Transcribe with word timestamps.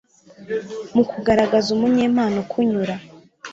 mu 0.93 1.03
kugaragaza 1.09 1.67
umunyempano 1.75 2.35
ukunyura 2.43 2.95